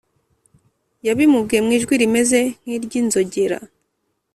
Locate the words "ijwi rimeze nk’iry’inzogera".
1.77-3.57